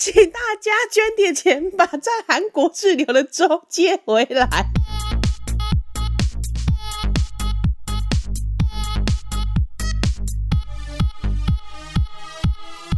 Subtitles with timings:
[0.00, 4.48] 请大家捐点钱，把在韩国滞留的周接回来。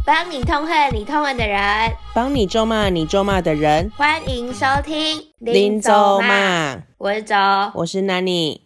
[0.05, 3.91] 帮你痛恨你痛恨的人，帮你咒骂你咒骂的人。
[3.97, 7.35] 欢迎收听林咒骂，我是周，
[7.73, 8.62] 我是 Nani。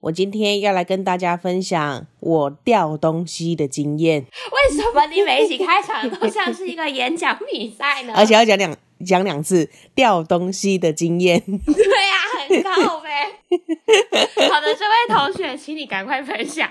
[0.00, 4.22] 我今天要来跟大家分享我掉东西的经验。
[4.22, 8.14] 为什么你每一集开场都像是一个演讲比赛呢？
[8.16, 8.74] 而且要讲两
[9.04, 11.38] 讲两次掉东西的经验。
[11.40, 14.48] 对呀、啊，很高呗。
[14.48, 16.68] 好的，这位同学，请你赶快分享。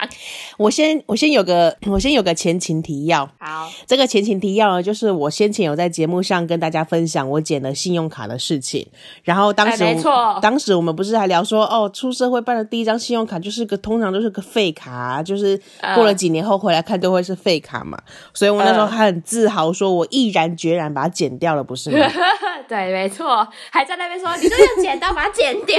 [0.57, 3.29] 我先，我先有个，我先有个前情提要。
[3.39, 8.87] 好，这个前情提要呢，就是我先前有在节目上跟大家分享我捡了信用卡的事情。
[9.23, 15.59] 然后当时，哎、没错，当时我们不是还聊说，哦，出社会办的第一张信用卡就是个，通常都是个废卡，就是
[15.95, 17.97] 过了几年后回来看都会是废卡嘛。
[18.05, 22.07] 呃、所以我那时候还很自豪，说我毅然决然把它剪掉了，不是吗？
[22.67, 25.77] 对，没错，还在那边说，你就用剪刀把它剪掉。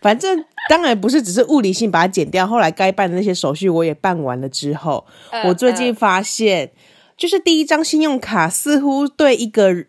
[0.00, 6.72] 反正当然不是只是物理性把它剪掉，后来该办的那些手续我也办完了之后，呃、我最近发现，呃、
[7.16, 9.84] 就是第一张信用卡似乎对一个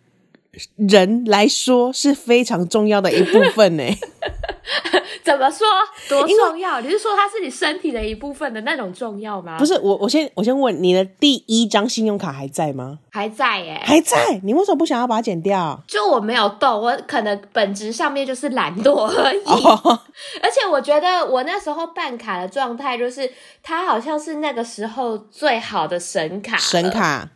[0.76, 3.84] 人来说是非常重要的一部分呢。
[5.26, 5.66] 怎么说？
[6.10, 6.82] 多重要？
[6.82, 9.58] 你是说它是你身体的一部分的那种重要吗？
[9.58, 13.00] 不是，我我先我先问你的第一张信用卡还在吗？
[13.10, 14.40] 还在耶，还在。
[14.44, 15.82] 你为什么不想要把它剪掉？
[15.88, 19.44] 就我没有动，我可能本质上面就是懒惰而已。
[19.46, 19.98] Oh.
[20.42, 27.30] 而且我觉得我那时候办卡的状态就是，它好像是那个时候最好的神卡，神卡。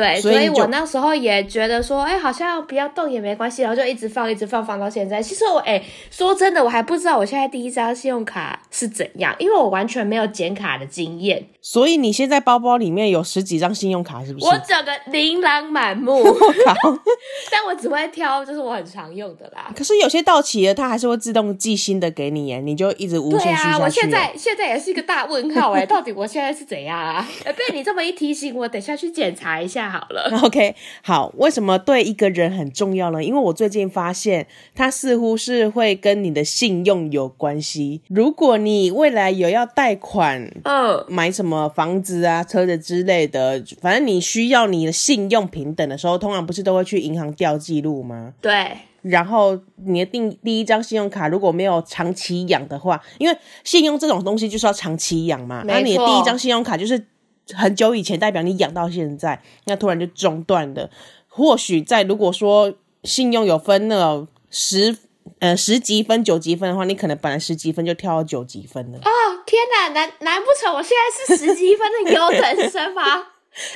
[0.00, 5.20] 对，所以，我那时候也觉得说，哎，好像不要动也没关系，然后就一直放，一直放，放到现在。
[5.22, 11.44] 其实我，哎，说真的，我还不知道我现在第一张信用卡是怎样，因为我完全没有剪卡的经验。
[11.62, 14.46] 所以你现在包包里面有十几张信用卡，是不是？
[14.46, 16.24] 我整个琳琅满目，
[17.52, 19.70] 但我只会挑就是我很常用的啦。
[19.76, 23.64] 可是有些到期了，它还是会自动寄新的给你耶，你就一直无限续下去。
[23.64, 27.28] 对啊，我现在现在也是一个大问号哎，到底我现在是怎样啊？
[27.44, 29.89] 被你这么一提醒，我等下去检查一下。
[29.90, 33.22] 好了， OK，好，为什么对一个人很重要呢？
[33.22, 38.00] 因为我最近发现，它似乎是会跟你的信用有关系。
[38.08, 48.32] 如果你未来有要贷款，嗯，买什么房子啊、车子之类的，反正你需要你的信用平等的时候，通常不是都会去银行调记录吗？
[48.40, 48.72] 对。
[49.02, 55.62] 然后你的第第一张信用卡如果没有长期养的话，因为信用这种东西就是要长期养嘛。
[55.66, 57.06] 那你的第一张信用卡就是。
[57.56, 60.90] 很久以前，代表你养到现在，那突然就中断的。
[61.28, 62.74] 或许在如果说
[63.04, 64.96] 信用有分那种十
[65.38, 68.98] 呃十级分、九级分的话，你可能本来十级分就跳到九级分了。
[68.98, 69.10] 啊，
[69.46, 73.02] 天哪，难难不成我现在是十级分的优等生吗？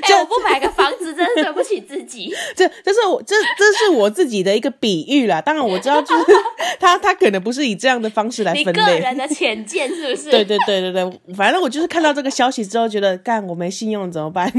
[0.02, 2.32] 哎、欸，我不买个房子，真是对不起自己。
[2.54, 5.40] 这这是我这这是我自己的一个比喻啦。
[5.40, 6.24] 当然我知道，就是
[6.78, 8.70] 他他可能不是以这样的方式来分类。
[8.70, 10.30] 你个人的浅见是不是？
[10.32, 14.50] 对对对对对，反正我就是看到这个消息之后，觉得干我没信用怎么办？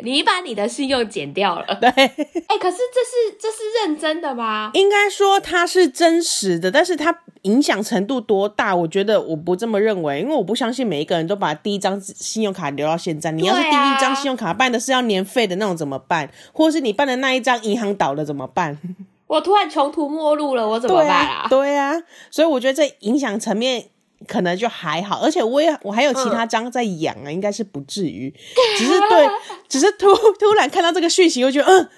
[0.00, 1.66] 你把你的信用剪掉了。
[1.80, 1.88] 对。
[1.90, 4.70] 哎、欸，可是这是这是认真的吗？
[4.74, 8.74] 应该说它是真实的，但是它影响程度多大？
[8.74, 13.30] 我觉得我不这么认为，因为我不相信每一个人都把第一张信用卡留到现在。
[13.32, 14.52] 你要是第一张信用卡。
[14.54, 16.30] 办的是要年费的那种怎么办？
[16.52, 18.78] 或者是你办的那一张银行倒了怎么办？
[19.26, 21.46] 我突然穷途末路了，我怎么办啊？
[21.50, 21.92] 对啊，
[22.30, 23.86] 所以我觉得这影响层面
[24.26, 28.32] 可能就还好，而且我也我还有其他章在养啊，嗯、应该是不至于。
[28.78, 29.28] 只是对，
[29.68, 31.88] 只是突突然看到这个讯息，我觉得嗯，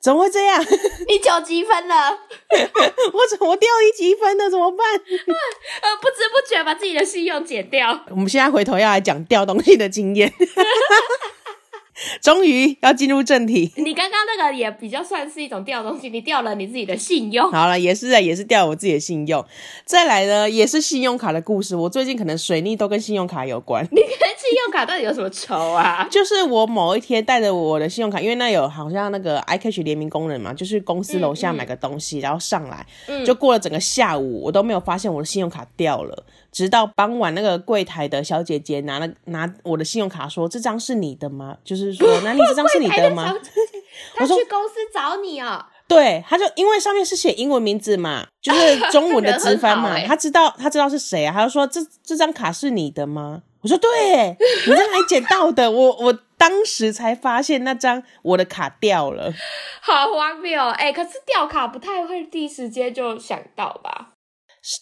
[0.00, 0.60] 怎么会这样？
[1.08, 2.10] 你九积分了，
[3.12, 4.50] 我怎么掉一积分了？
[4.50, 4.86] 怎么办？
[4.94, 8.04] 呃，不知不觉把自己的信用减掉。
[8.10, 10.32] 我们现在回头要来讲掉东西的经验。
[12.20, 13.72] 终于要进入正题。
[13.76, 17.50] 你刚刚那个也比较算是一种掉东西，你掉了你自己的信用。
[17.50, 19.44] 好了，也是啊，也是掉我自己的信用。
[19.84, 21.76] 再来呢，也是信用卡的故事。
[21.76, 23.84] 我最近可能水逆都跟信用卡有关。
[23.90, 26.06] 你跟信用卡到底有什么仇啊？
[26.10, 36.24] 就是我某一天带着我的信用卡，因为那有好像那个 iCash 联名工人嘛，就是公司楼下买个东西，嗯嗯、然后上来，嗯、就过了整个下午，我都没有发现我的信用卡掉了。
[36.54, 43.34] 直到傍晚，那个柜台的小姐姐拿了拿我的信用卡，说：“这张是你的吗？”就是说，那你 这张是你的吗？
[44.20, 45.66] 我说去公司找你哦。
[45.88, 54.36] 对，他就因为上面是写英文名字嘛，就是 中文的直翻嘛，他知道他知道是谁啊，他就说：“这这张卡是你的吗？”我说：“对，
[54.66, 59.32] 你在哪里捡到的？”我我当时才发现那张我的卡掉了，
[59.80, 60.92] 好荒谬哎！
[60.92, 64.13] 可是掉卡不太会第一时间就想到吧？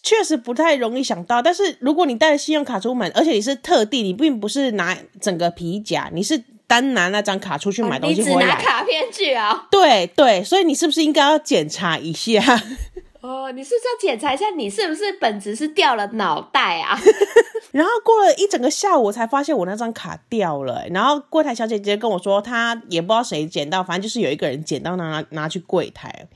[0.03, 1.43] 确实不太容易想到。
[1.43, 9.67] 但是如果你带着信用卡出门，而且你是特地，你并不是拿整个皮夹，你是单拿那张卡出去买东西回来，哦、你只拿卡片去啊？
[9.71, 12.41] 对对，所以你是不是应该要检查一下？
[13.21, 16.99] 哦，你是不是要检查一下，你是不是本子是掉了脑袋啊？
[17.71, 20.85] 然后过了一整个下午，我才发现我那张卡掉了。
[20.91, 26.27] 然后柜台小姐姐跟我说，她也不知道谁捡到，反正就是有一个人捡到拿，拿拿去柜台。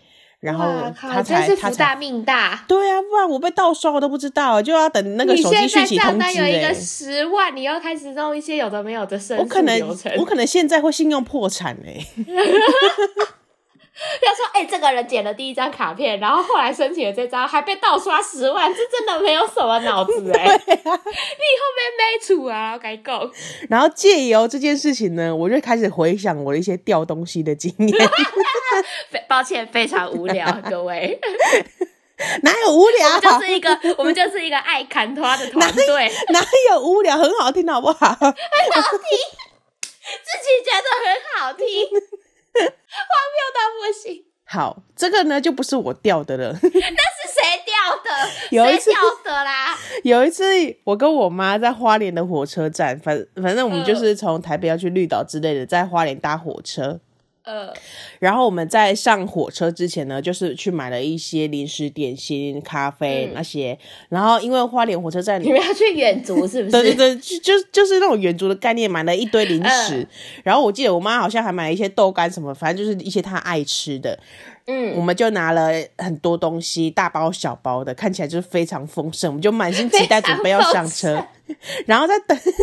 [0.41, 5.87] 然后他才福大命大，对啊，不然我被盗刷我都不知道，就要等那个手机讯息通知。
[5.87, 9.45] 你现在账单有一个十万，你要开始弄一些有的没有的申诉流程。
[9.45, 12.07] 我可能，我可能现在会信用破产哎。
[14.23, 20.51] 要说，哎、欸，这个人捡了第一张卡片，然后后来申请了这张，还被盗刷十万，这真的没有什么脑子哎、 欸！
[20.51, 23.31] 啊、你以后没没处啊，该够。
[23.71, 28.11] 然后借由这件事情呢，我就开始回想我的一些掉东西的经验。
[29.29, 31.19] 抱歉，非常无聊，各位。
[32.43, 33.09] 哪有无聊？
[33.09, 36.13] 我们就是一个，我们就是一个爱砍拖的团队。
[36.31, 36.41] 哪
[36.71, 37.17] 有无聊？
[37.17, 38.07] 很好听，好不好？
[38.09, 38.35] 很好
[38.91, 39.19] 听，
[40.23, 41.67] 自己觉得很好听。
[42.61, 42.71] 荒
[43.35, 44.25] 谬到不行。
[44.49, 46.53] 好，这个呢就不是我掉的了。
[46.55, 48.31] 那是谁掉的？
[48.51, 49.77] 有一次掉的啦。
[50.05, 50.45] 有一次，
[50.85, 57.01] 我跟我妈在花莲的火车站，反反正我们就是从台北要去绿岛之类的，在花莲搭火车。
[57.47, 57.73] 呃，
[58.19, 63.79] 然后我们在上火车之前呢，就是去买了一些零食、点心、咖啡、嗯、那些。
[64.09, 66.73] 然后因为花莲火车站，你们要去远足是不 是？
[66.73, 69.95] 对对对，就就就是那种远足的概念，买了一堆零食。
[69.95, 70.07] 呃、
[70.43, 74.19] 然后我记得我妈好像还买了一些豆干什么，反正就是一些她爱吃的。
[74.67, 79.31] 嗯，我们就拿了很多东西，大包小包的，看起来就是非常丰盛。
[79.31, 81.25] 我们就满心期待准备要上车，
[81.87, 82.57] 然后再等， 是要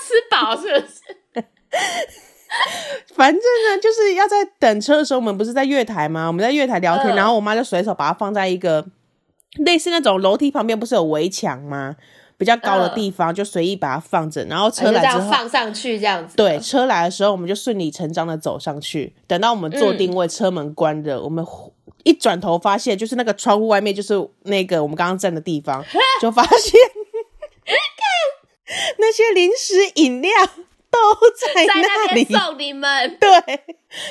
[0.00, 1.44] 吃饱是不是？
[3.14, 6.26] 反正呢，就是要在等车的时候，我们不是在月台吗？
[6.26, 8.84] 我们在月台聊天，呃、然后我妈就随手把它放在一个
[9.58, 11.96] 类似那种楼梯旁边，不是有围墙吗？
[12.38, 14.44] 比较高的地方，呃、就随意把它放着。
[14.44, 16.36] 然后车来之后放上去这样子。
[16.36, 19.14] 对，车来的时候，我们就顺理成章的走上去。
[19.26, 21.44] 等到我们坐定位，嗯、车门关着，我们
[22.04, 25.82] 一转头发现，就是那个窗户外面，就是那个我们刚刚站的地方，
[26.20, 26.80] 就发现
[27.64, 30.30] 看 那些零食饮料。
[30.96, 33.16] 都在那里送你们。
[33.20, 33.30] 对，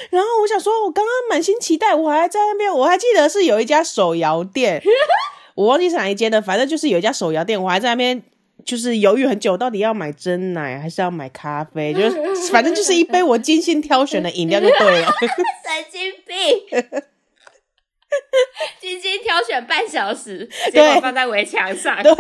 [0.10, 4.82] 然后我想说，我刚刚满心期待，我还在那边，我还记得是有一家手摇店，
[5.56, 8.22] 我忘记是哪一间了，反正就是有一家手摇店，我还在那边
[8.64, 15.08] 就是犹豫很久，到底要买真奶还是要买咖啡，就是反正就是一杯我精心挑选的饮料就对了。
[15.64, 17.05] 神经病。
[18.80, 22.02] 精心挑选半小时，结果放在围墙上。
[22.04, 22.12] 对，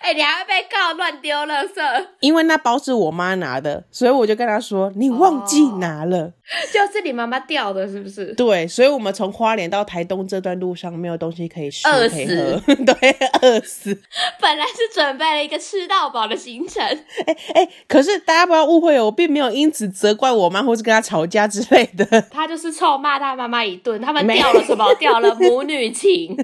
[0.00, 2.06] 哎、欸，你还会被告乱丢垃圾。
[2.20, 6.32] 因为那包是我妈拿的，所以我就跟她说：“你忘记拿了。
[6.46, 8.32] 哦 ”就是你妈妈掉的，是不是？
[8.34, 12.62] 对，所以我们从花莲到台东这段路上没有东西可以吃，饿死。
[12.84, 13.98] 对，饿死。
[14.40, 16.82] 本来是准备了一个吃到饱的行程。
[17.26, 22.04] 哎哎、可是大家不要误会哦，我并没有因此责怪我妈，或是跟她吵架之类的。
[22.30, 24.00] 她就是臭骂她妈妈一顿。
[24.00, 24.94] 他们掉了什么？
[24.94, 26.36] 掉了母女情。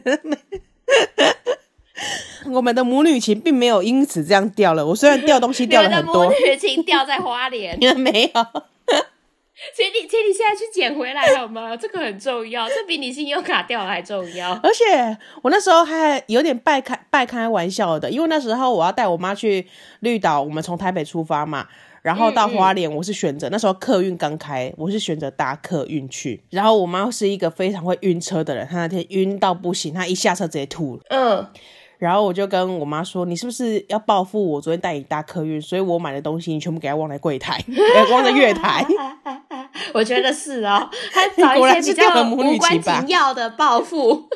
[2.51, 4.85] 我们的母女情并没有因此这样掉了。
[4.85, 8.63] 我虽然掉东西掉了很多，母女情掉在花莲，没有。
[9.77, 11.77] 请你，请你现在去捡回来好吗？
[11.77, 14.53] 这个很重要，这比你信用卡掉了还重要。
[14.63, 19.67] 而且我那时候还有点半开半开玩笑的，因为那时候我要带我妈去
[20.01, 21.67] 绿岛，我们从台北出发嘛，
[22.01, 26.43] 然后到花莲，我是选择、嗯嗯、那时候客运刚开，我是选择搭客运去。
[26.51, 31.03] 然后我妈是一个非常会晕车的人，她那天晕到不行，她一下车直接吐了。
[31.11, 31.47] 嗯。
[31.99, 37.65] 然后我就跟我妈说：“你是不是要报复我昨天带你搭客运，所以我买的东西你全部给她忘在柜台，
[38.11, 38.85] 忘在月台？”
[39.93, 44.29] 我觉得是哦， 他找一些比较无关紧要的报复。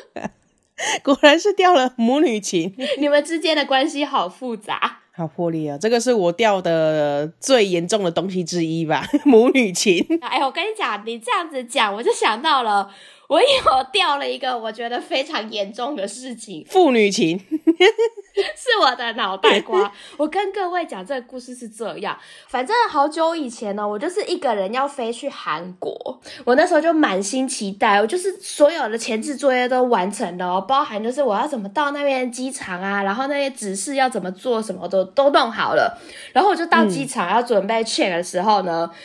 [1.03, 5.77] 果然是掉了母女情，你们之间的关系好复杂，好破裂啊！
[5.81, 10.05] 这个是我掉的最严重的东西之一吧，母女情。
[10.21, 12.91] 哎，我跟你讲，你这样子讲，我就想到了。
[13.27, 13.47] 我有
[13.91, 17.37] 掉了一个我觉得非常严重的事情，父女情
[18.55, 19.91] 是我的脑袋瓜。
[20.17, 22.17] 我跟各位讲这个故事是这样，
[22.47, 35.99] 反正好久以前呢，我就是一个人要飞去韩国，我那时候就满心期待，我就是所有的前置作业都完成了，包含就是我要怎么到那边机场啊，然后那些指示要怎么做，什么都都弄好了，
[36.33, 38.97] 然后我就到机场要准备 check 的时候呢，嗯、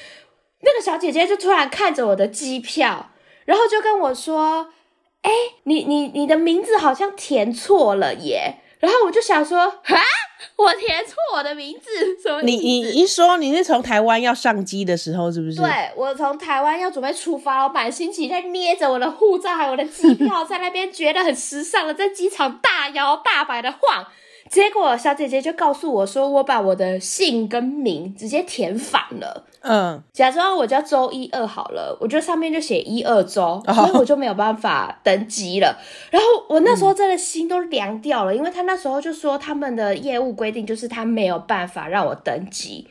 [0.60, 3.08] 那个小姐姐就突然看着我的机票。
[3.44, 4.68] 然后就跟我说
[5.22, 5.30] ：“哎，
[5.64, 9.96] 你你你的名字好像填错了耶。”然后我就想说：“啊，
[10.56, 12.42] 我填错我的名字，什么？
[12.42, 15.60] 你你一说你是从台湾要上机的时候，是不是？
[15.60, 24.04] 对，我从台湾要准备出发，我满心期待捏着我的护照还有我的机票，在那边觉得很时尚的在机场大摇大摆的晃。
[24.50, 29.46] 结果小姐姐就告诉我说，我把我的姓跟名直接填反了。
[29.62, 35.78] 嗯，假装我叫周一二好了，我觉得上面就写一二周，所以我就没有办法登机了。
[36.10, 42.88] 然后我那时候真的心都凉掉了，因为他那时候就说他们的业务规定就是他没有办法让我登机。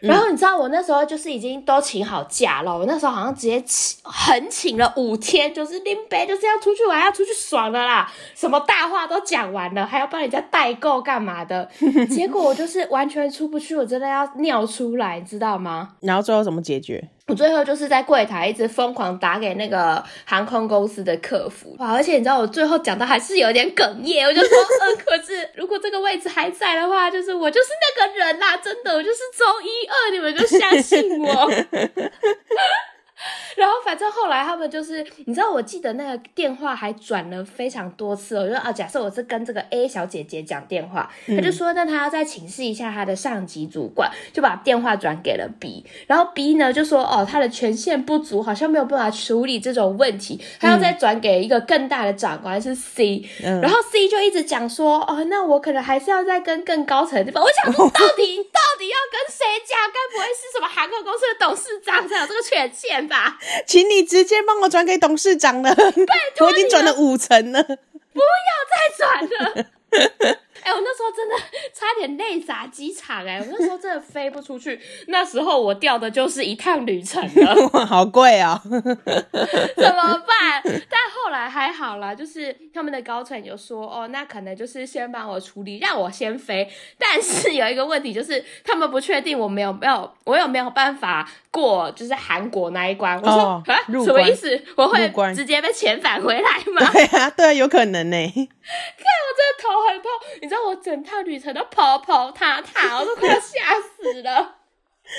[0.00, 11.68] 然后你知道我那时候就是已经都请好假了，我那时候好像直接请很请了五天，就是拎杯就是要出去玩，要出去爽的啦，什么大话都讲完了，还要帮人家代购干嘛的，
[12.10, 15.90] 结果我就是完全出不去，我真的要尿出来，你知道吗？
[16.00, 17.08] 然后最后怎么解决？
[17.28, 21.92] 我最后就是在柜台一直疯狂打给那个航空公司的客服，哇！
[21.92, 31.50] 而且你知道我最后讲的还是有点哽咽，我就说，嗯，可是如果这个位置还在的话，就是我就是那个人啦，真的，我就是周一二，你们就相信我。
[33.56, 38.36] 然后反正后来他们就是，你知道，我记得那个电话还转了非常多次。
[38.36, 45.84] 我就说啊，假设我是跟这个 A 小姐姐讲电话，嗯、他就说那他要再请示一下他的上级主管，就把电话转给了 B。
[46.06, 53.28] 然后 B 呢就说哦，他的权限不足，好像没有办法处理这种问题，他要再转给一个更大的长官是 C。
[53.42, 57.42] 嗯、然后 C 就一直讲说哦，那我可能还是要再跟更高层的地方。
[57.42, 59.76] 我想说， 到底到底要跟谁讲？
[59.88, 63.38] 该不会是什么航空公司的董事长才有这个权限吧？
[63.66, 70.38] 请你直接帮我转给董事长了，拜托，我已经转了五层了，不要再转了。
[70.62, 71.34] 哎、欸，我那时候真的
[71.72, 74.80] 差点泪砸机场哎、欸，我那时候真的飞不出去。
[75.08, 78.68] 那时候我掉的就是一趟旅程了， 好贵啊、喔！
[78.70, 80.62] 怎么办？
[80.64, 86.68] 但后来还好啦，就是他们的高层有说，哦，那可能就是先帮我处理，让我先飞。
[86.98, 93.18] 但是有一个问题，就是他们不确定我没有没有我有没有办法过，就是韩国那一关。
[93.20, 94.60] 我说、哦、啊，什么意思？
[94.76, 96.90] 我会直接被遣返回来吗？
[96.92, 98.28] 对啊，对啊，有可能呢、欸。
[98.28, 100.10] 看我真的头很痛，
[100.48, 104.54] 你知道我整趟旅程都跑跑踏踏， 我都快要吓死了。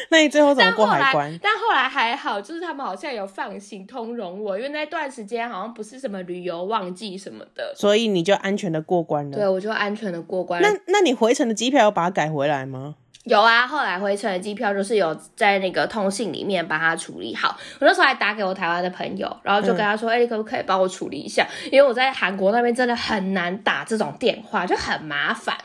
[0.09, 1.39] 那你最后怎么过海关？
[1.39, 9.37] 但后来还好，就是他们好像有放行通融我，因为那段时间好像不是什么旅游旺季什么的，所以你就安全的过关了。
[9.37, 10.59] 对，我就安全的过关。
[10.63, 12.95] 那那你回程的机票有把它改回来吗？
[13.29, 17.55] 有啊，后来回程的机票就是有在那个通信里面把它处理好。
[17.79, 21.47] 我那时候还打给我台湾的朋友，然后就跟他说：“哎、你可不可以帮我处理一下？
[21.71, 25.55] 因为我在韩国那边真的很难打这种电话，就很麻烦。”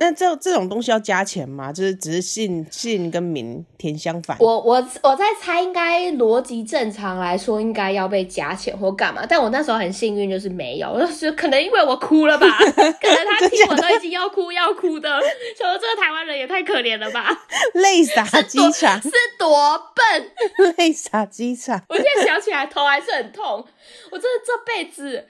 [0.00, 1.70] 那这这种东西要加钱吗？
[1.70, 4.34] 就是只是姓姓跟名填相反。
[4.40, 9.26] 我我我在猜，应该逻辑正常来说应该要被加钱或干嘛。
[9.28, 10.88] 但我那时候很幸运，就是没有。
[10.90, 15.20] 我就是可能因为我哭了吧， 可能他听我都已经要哭要哭的。
[15.56, 17.28] 想说这个台湾人也太可怜了吧，
[17.74, 20.30] 泪洒机场是多笨，
[20.78, 21.84] 泪洒机场。
[21.90, 23.62] 我现在想起来头还是很痛。
[24.10, 25.26] 我真的这辈子。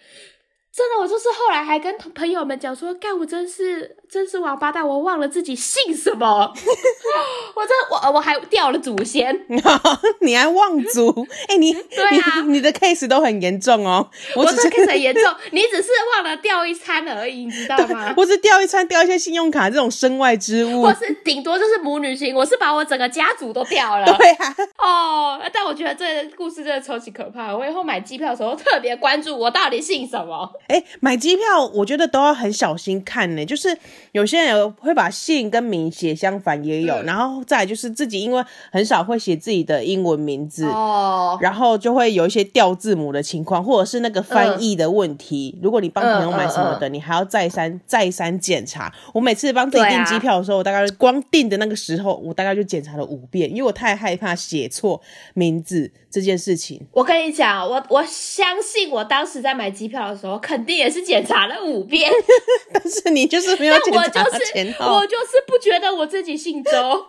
[0.73, 6.27] 真的，我就是后来还跟朋友们讲说，干我真是真是王八蛋，我忘了自己姓什么，
[7.55, 9.33] 我真我我还掉了祖先，
[10.21, 11.25] 你还忘祖？
[11.47, 14.11] 哎、欸，你对啊你，你的 case 都很严重哦。
[14.35, 18.13] 我只是 case 很严重，你只是忘了掉一餐而已，你知道吗？
[18.19, 24.13] 我是掉一餐，掉一些信用卡这种身外之物，我是顶多就是母女情，我是把我整个家族都掉了。
[24.19, 27.57] 对啊，哦，但我觉得这个故事真的超级可怕。
[27.57, 30.51] 我以后买机票的时候特别关注我到底姓什么。
[30.67, 33.79] 哎、欸，买机票我觉得都要很小心看呢，就是
[34.13, 45.55] 有些人会把姓跟名写相反，也有，嗯、然后再来就是自己因为很少会写自己的英文名字哦，然后就会有一些掉字母的情况，或者是那个翻译的问题。
[45.57, 48.93] 嗯、如果你帮朋友买什么的，你还要再三再三检查。
[49.15, 55.01] 我每次帮自己订机票的时候，啊、我大概光订的那个时候，我大概就检查了五遍，因为我太害怕写错
[55.35, 56.81] 名字这件事情。
[56.93, 62.11] 我跟你讲，我我相信我当时在买机票的时候，肯定也是检查了五遍，
[62.73, 64.95] 但是你就是没有检查前后。
[64.95, 66.71] 我就是不觉得我自己姓周。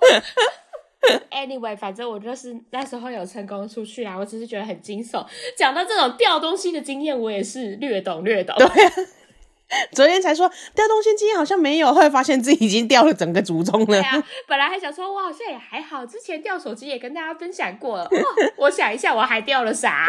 [1.31, 5.25] Anyway，反正我就是那时候有成功出去啊，我只是觉得很惊悚。
[5.57, 8.55] 讲到这种掉东西的经验，我也是略懂略懂。
[8.55, 8.91] 对啊，
[9.93, 13.85] 昨天才说掉东西经验好像没有，后来发现自己已经掉了整个祖宗了。
[13.87, 18.03] 对啊，本来还想说我好像也还好，之前掉手机也跟大家分享过了。
[18.03, 18.09] 哦，
[18.57, 20.05] 我想一下，我还掉了啥？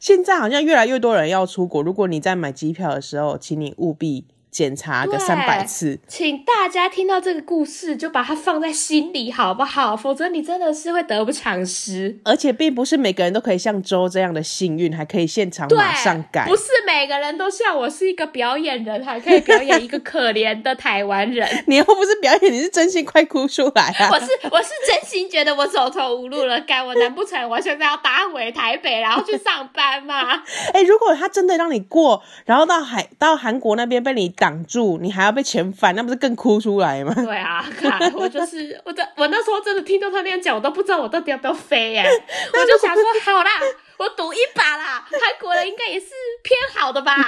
[0.00, 4.24] 现在好像越来越多人要出国，如果你在买机票的时候，请你务必
[4.56, 5.98] 检查个三百次。
[6.08, 9.94] 请大家听到这个故事就把它放在心里，好不好？
[9.94, 12.18] 否则你真的是会得不偿失。
[12.24, 16.46] 而且并不是每个人都可以像周这样的幸运，还可以现场马上改。
[16.46, 21.46] 不是每个人都像我是一个表演人，还可以表演一个可怜的台湾人。
[21.68, 24.08] 你又不是表演，你是真心快哭出来啊！
[24.10, 30.42] 我是我是真心觉得我走投无路了，该我难不成我现在要打回台北，然后去上班吗？
[30.72, 37.12] 哎、欸，如果他真的让你过，然后到海到韩国那边被你挡住，你还要被遣返，那不是更哭出来吗？
[37.16, 42.04] 对啊，看我就是我的，我那时候真的听到他那样讲，我都不知道我到底要不要飞耶。
[42.54, 43.50] 我就想说，好啦，
[43.96, 46.06] 我赌一把啦，韩国人应该也是
[46.44, 47.16] 偏好的吧？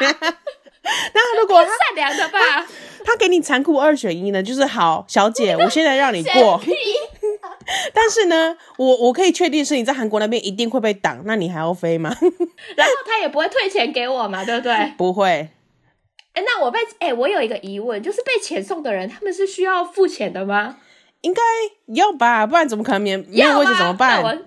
[1.13, 2.39] 那如果他善良的吧？
[3.05, 4.41] 他给你残酷二选一呢？
[4.41, 6.61] 就是好，小姐， 我现在让你过。
[7.93, 12.17] 但是呢，我我可以确定是你在韩国那边一定会被挡，那你还要飞吗？
[12.77, 14.93] 然后他也不会退钱给我嘛，对不对？
[14.97, 15.49] 不会。
[16.35, 20.77] 哎、欸，那我被哎、欸，我有一个疑问，就是被遣送的人，他们是需要付钱的吗？
[21.23, 21.43] 应该
[21.95, 24.23] 要吧，不然怎么可能免没有位置怎么办？
[24.23, 24.39] 那我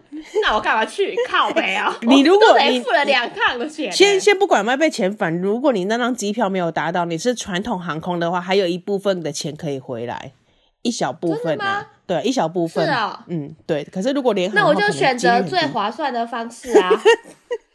[0.41, 1.93] 那我干嘛去靠北啊？
[2.03, 10.31] 你如果你付了两趟的钱，先先不管卖被遣返，如果你那张机票没有达到，你是传统航空的话，还有一部分的钱可以回来，
[10.81, 11.89] 一小部分啊。
[12.07, 12.85] 对，一小部分。
[12.85, 13.83] 是啊、哦，嗯，对。
[13.85, 16.89] 可是如果联航，那我就选择最划算的方式啊。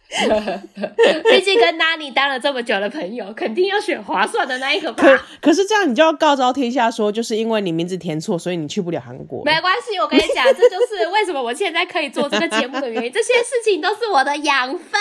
[1.29, 5.03] 毕竟跟娜妮当了这么久的朋友，肯定要选划算的那一个吧。
[5.03, 9.45] 可可是这样，你就要告昭天下说，就是因为你名字填错，所以你去不了韩国。
[9.45, 13.13] 没关系，我跟你讲，这就是为什么我现在可以做这个节目的原因。
[13.13, 15.01] 这些事情都是我的养分。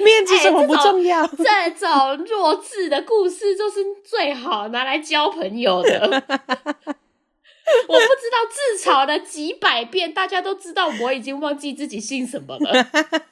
[0.00, 1.26] 面积什么不重要？
[1.26, 6.22] 这种弱智的故事就是最好拿来交朋友的。
[8.34, 12.86] 我不知道自嘲了几百遍，大家都知道我已经忘记自己姓什么了。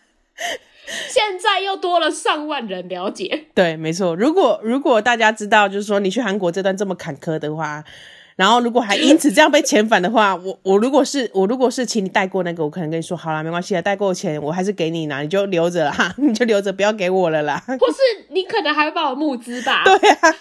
[1.08, 3.46] 现在又多了上万人了解。
[3.54, 4.14] 对，没错。
[4.14, 7.84] 如果如果大家知道，就是说你去韩国这段这么坎坷的话，
[8.36, 17.62] 然后如果还因此这样被遣返的话， 我我如果是我如果是请你带过那个，我可能跟你说好啦，没关系啊，带过钱我还是给你拿，你就留着啦， 你就留着，不要给我了啦。
[17.66, 17.98] 或是
[18.30, 19.84] 你可能还会帮我募资吧？
[19.84, 20.34] 对啊。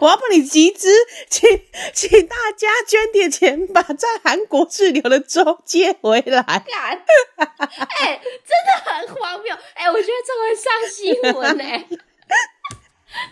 [0.00, 0.88] 我要帮你集资，
[1.28, 1.48] 请
[1.92, 6.40] 请大家捐点钱，把在韩国滞留的周接回来。
[6.42, 6.64] 哎、
[8.00, 9.54] 欸，真的很荒谬！
[9.74, 11.00] 哎、欸，我觉得这会上新
[11.34, 11.88] 闻呢、欸。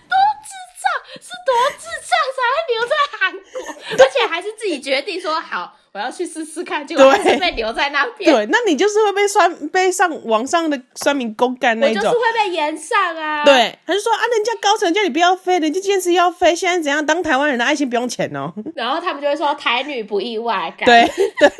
[0.08, 0.50] 多智
[0.90, 5.76] 障，是多智障才会留在韩国，而且还是自己决定说好。
[5.92, 8.32] 我要去试试看，结果还是被留在那边。
[8.32, 11.96] 对，那你就是会被酸，被上网上的酸民公干那种。
[11.96, 13.44] 我就是会被延上啊。
[13.44, 17.04] 对，他就说啊，人家高层叫你不要飞，人家坚持要飞，现在怎样？
[17.04, 18.54] 当台湾人的爱心不用钱哦。
[18.76, 20.72] 然后他们就会说台女不意外。
[20.78, 21.52] 对对，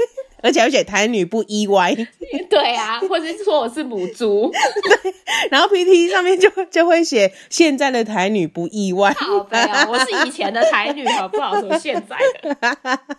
[0.43, 1.95] 而且而且台女不意外。
[2.49, 4.51] 对啊，或者是说我是母猪。
[4.53, 5.15] 对，
[5.51, 9.13] 然后 PTT 上面就就会写现在的台女不意外。
[9.15, 9.87] 好悲啊！
[9.89, 12.57] 我是以前的台女，好不好说现在的。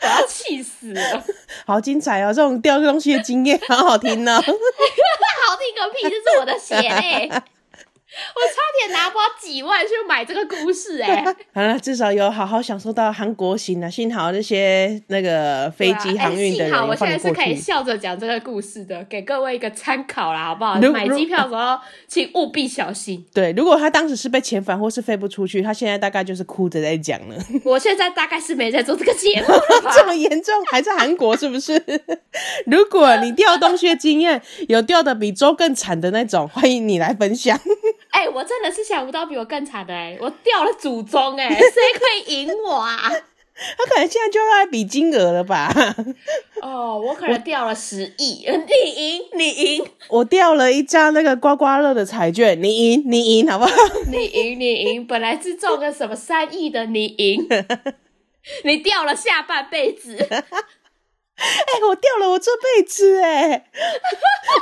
[0.00, 1.24] 我要气死了！
[1.66, 4.40] 好精彩哦，这种掉东西的经验，好好听呢、哦。
[4.42, 6.02] 好听个屁！
[6.02, 7.28] 这是我的血泪。
[7.30, 7.42] 我
[8.52, 11.36] 差点拿不到几万去买这个故事哎、欸！
[11.54, 13.88] 好了，至少有好好享受到韩国行啊。
[13.88, 20.74] 幸好那些那个飞机航运的人、啊欸，幸好我现在是可以笑着讲这个故事的，给各位一个参考啦，好不好？
[20.92, 23.24] 买机票的时候请务必小心。
[23.32, 27.36] 对，如果他当时是被遣返或是飞不出去，他现在大概就是哭着在讲了。
[27.64, 29.62] 我现在大概是没在做这个节目了
[29.94, 31.82] 这么严重，还在韩国是不是？
[32.66, 37.58] 如果你掉东西的经验有掉的比周更惨的那种，欢迎你来分享。
[38.12, 40.18] 哎、欸，我真的是想不到比我更惨的哎、欸！
[40.20, 43.10] 我掉了祖宗哎、欸， 谁可以赢我啊？
[43.76, 45.70] 他可能现在就要来比金额了吧？
[46.62, 49.86] 哦，我可能掉了十亿， 你赢，你赢！
[50.08, 53.72] 我掉了一张那个刮刮乐的彩券，你赢，你赢，好不好？
[54.10, 55.06] 你赢，你赢！
[55.06, 57.46] 本来是中个什么三亿的，你赢，
[58.64, 60.16] 你掉了下半辈子。
[60.18, 63.64] 哎、欸，我掉了我这辈子哎，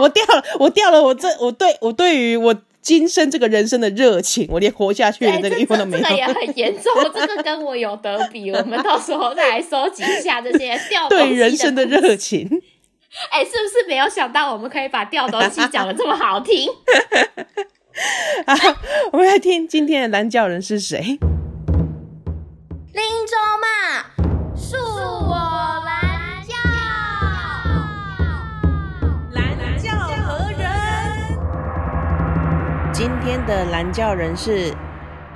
[0.01, 2.55] 我掉了，我掉了我这我对我对于我。
[2.83, 6.03] 今生这个人生的热情，我连活下去的这个欲望都没有。
[6.03, 8.51] 这个也很严重， 这个跟我有得比。
[8.51, 12.49] 我们到时候再来收集一下这些掉 对人生的热情。
[13.31, 16.69] 哎、欸，是不是没有想到我们可以把掉东西讲的这么好听？
[18.47, 18.55] 好，
[19.13, 20.99] 我们来听今天的蓝教人是谁？
[22.93, 24.10] 林州嘛，
[33.01, 34.75] 今天的蓝教人是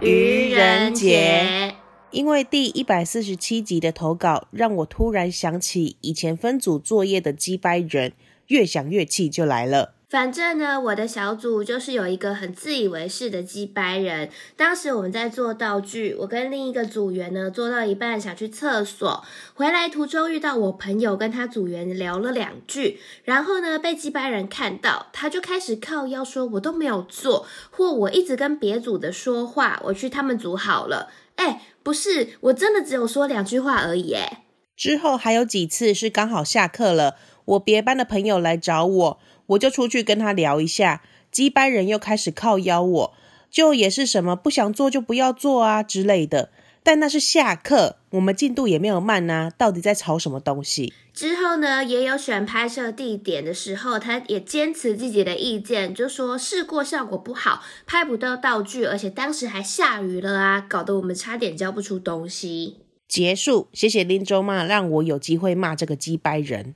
[0.03, 1.75] 愚人节，
[2.11, 8.13] 因为第一百四十七集的投稿，让我突然想起以前分组作业的鸡掰人，
[8.49, 9.95] 越想越气就来了。
[10.15, 14.31] 反正呢，我的小组就是有一个很自以为是的机掰人。
[14.57, 19.25] 当时我们在做道具，我跟另一个组员呢做到一半想去厕所，
[19.55, 31.11] 回来途中遇到我朋友跟他组员聊了两句，然后呢被机掰人看到，他就开始靠腰说我都没有做，或我一直跟别组的说话，我去他们组好了。
[31.35, 34.13] 哎，不是，我真的只有说两句话而已。
[34.13, 34.45] 哎，
[34.77, 39.19] 之后还有几次是刚好下课了，我别班的朋友来找我。
[39.47, 43.15] 我就出去跟他聊一下，鸡掰人又开始靠邀我，
[43.51, 46.51] 就也是什么不想做就不要做啊之类的。
[46.83, 50.93] 但那是下课，我们进度也没有慢啊，到底在吵什么东西？
[51.15, 62.81] 之后呢，也有选拍摄地点的时候，他也坚持自己的意见，就说试过效果不好，拍不到道具，而且当时还下雨了啊，搞得我们差点交不出东西。
[63.09, 66.75] 结束，谢谢林州骂，让我有机会骂这个鸡掰人。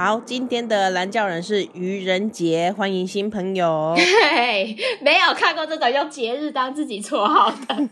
[0.00, 3.96] 好，今天的蓝教人是愚人节，欢迎新朋友。
[3.98, 7.88] 嘿，没有看过这种用节日当自己绰号的。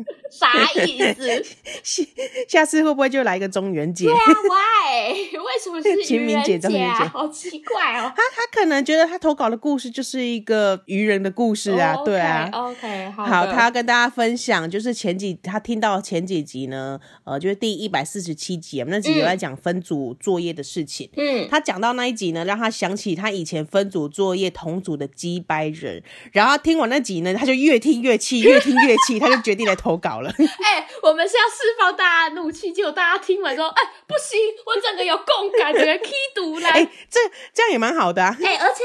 [0.32, 0.48] 啥
[0.82, 1.44] 意思？
[1.84, 2.02] 下
[2.48, 4.06] 下次会不会就来一个中元节？
[4.06, 5.12] 对啊，Why？
[5.12, 7.04] 为什么是清明节中元节？
[7.04, 8.10] 好奇怪哦。
[8.16, 12.50] 他他可能觉得他投稿的故事就是一个愚人的故事啊，oh, okay, 对啊。
[12.50, 13.26] OK，好。
[13.26, 21.10] 好，他要跟大家分享，就是前几他听到前几集呢，呃，就是第一百四十七集，那集有在讲分组作业的事情。
[21.16, 21.46] 嗯。
[21.50, 30.21] 他讲到那一集呢，让他想起他以前分组作业同组的鸡掰人，然后听完那集呢，他就越听越气，越听越气，他就决定来投稿。
[30.30, 36.68] 哎、欸，我们是要释放大家怒气，结果大家听完说，哎、欸，不行，我整个有共感，整个气毒了。
[36.70, 37.20] 哎，这
[37.54, 38.36] 这样也蛮好的啊。
[38.42, 38.82] 哎、欸，而且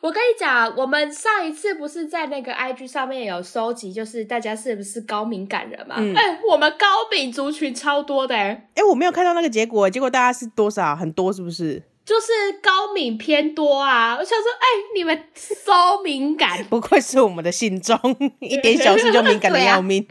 [0.00, 5.96] 我跟你讲，我们上一次不是在那个 IG 上面有收集，就是大家是不是高敏感人嘛？
[6.16, 8.34] 哎、我们高敏族群超多的。
[8.34, 10.96] 哎、欸，我没有看到那个结果，结果大家是多少？
[10.96, 11.82] 很多是不是？
[12.02, 14.16] 就是高敏偏多啊！
[14.18, 17.96] 我想说，哎、欸，你们 so 敏感， 不愧是我们的信中，
[18.40, 20.04] 一点小事就敏感的要命。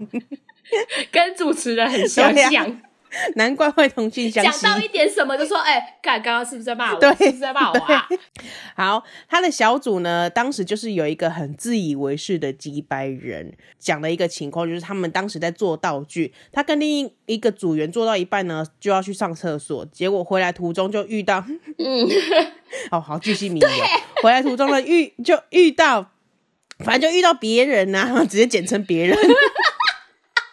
[1.12, 2.82] 跟主持人很相像，啊，
[3.36, 4.62] 难怪会同性相吸。
[4.62, 7.00] 讲到一点什么就说，哎、欸，看刚刚是不是在骂我？
[7.00, 8.08] 对，是不是在骂我啊？
[8.76, 21.44] 好，他的小组呢，当时就是有一个很自以为是的几百人，讲了一个情况，就是他们当时在做道具，他跟另一个组员做到一半呢，就要去上厕所，结果回来途中就遇到，
[21.78, 22.08] 嗯，
[22.92, 23.82] 哦，好，巨细靡遗。
[24.22, 26.12] 回来途中呢，遇就遇到，
[26.80, 29.18] 反正就遇到别人啊，直接简称别人。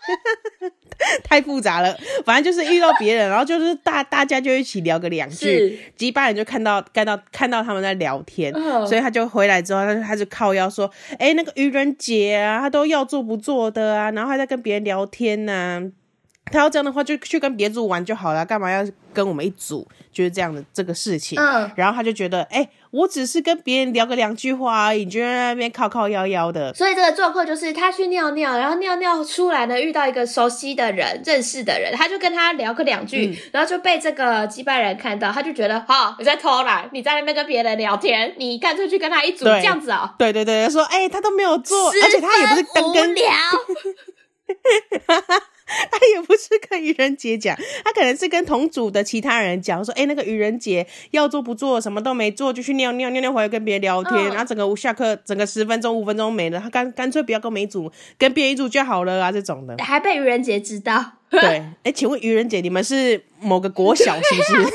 [1.23, 15.83] 太复杂了，反正就是遇到别人，然后就是大大家就一起聊个两句，吉巴人就看到看到看到他们在聊天，哦，所以他就回来之后，他就他就靠腰说：“哎，那个愚人节啊，他都要做不做的啊，然后还在跟别人聊天呐，啊。”
[16.53, 19.87] 他要这样的话，就去跟别组玩就好了，干嘛要跟我们一组？
[20.13, 21.39] 就是这样的这个事情。
[21.39, 26.73] 嗯，然后他就觉得，哎、欸，我只是跟别人聊个两句话而已，你就在那边靠靠腰腰的。
[26.73, 40.09] 所以这个状况就是，他去尿尿，然后尿尿出来呢，遇到一个熟悉的人、认识的人，他就跟他聊个两句，嗯、然后就被这个击败人看到，他就觉得，好、哦，你在偷懒，你在那边跟别人聊天，你干脆去跟他一组，这样子哦。
[40.19, 43.27] 对对对，说，哎、欸，他都没有做，而且他也不是跟跟聊。
[45.91, 61.15] 他也不是跟愚人节讲，他可能是跟同组的其他人讲，说：“哎、欸，那个愚人节要做不做，什么都没做，就去尿尿，尿尿回来跟别人聊天，嗯、然后整个下课，整个十分钟、五分钟没了，他干干脆不要跟我们一组，跟别人一组就好了啊，这种的。”还被愚人节知道？
[61.29, 64.53] 对，哎、欸，请问愚人节你们是某个国小是不是？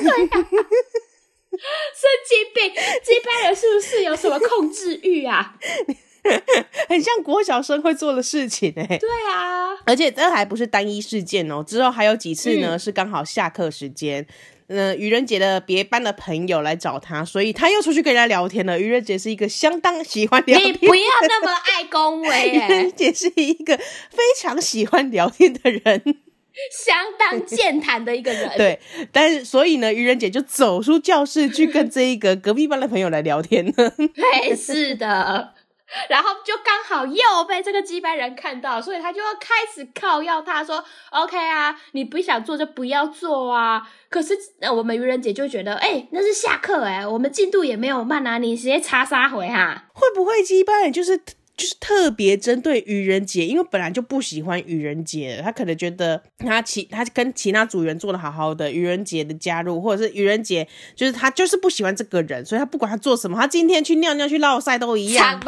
[1.51, 2.73] 神经病，
[3.03, 5.55] 机掰人是不是有什么控制欲啊？
[6.87, 14.25] 很像国小生会做的事情哎、欸，对啊，而且这还不是单一事件哦，之后还有几次呢，嗯、是刚好下课时间，
[14.67, 18.79] 嗯、呃，愚人节的别班的朋友来找他，所以他又出去跟人家聊天了。
[18.79, 25.81] 愚人节是一个相当喜欢聊天，你不要那么爱恭维、欸，愚人节是一个非常喜欢聊天的人，
[26.71, 28.51] 相当健谈的一个人。
[28.57, 28.79] 对，
[29.11, 33.89] 但是所以呢，愚人节就走出教室去跟这一个隔壁班的朋友来聊天了。
[34.13, 35.53] 对，是的。
[36.09, 51.21] 然后就刚好又被这个机掰人看到，所以他就要开始靠要他说：“OK 啊，你不想做就不要做啊。”可是那我们愚人节就觉得：“哎、那是下课哎、我们进度也没有慢啊，你直接插杀回哈。”会不会机掰人就是
[51.61, 53.45] 就是特别针对愚人节？
[53.45, 65.39] 因为本来就不喜欢愚人节，他可能觉得他其他跟其他组员做的好好的，愚人节的加入或者是愚人节，就是他就是不喜欢这个人，所以他不管他做什么，他今天去尿尿去落赛都一样。